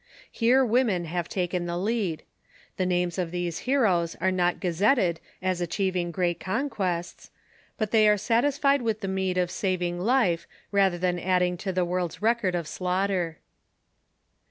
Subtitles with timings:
[0.31, 2.23] Here women have taken the lead.
[2.77, 7.29] The names of these heroes are not gazetted as achieving great conquests;
[7.77, 11.85] but they are satisfied with the meed of saving life rather than adding to the
[11.85, 13.37] world's record of slaughter.